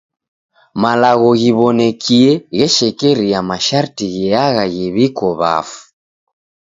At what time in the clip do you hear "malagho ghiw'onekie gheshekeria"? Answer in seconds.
0.81-3.39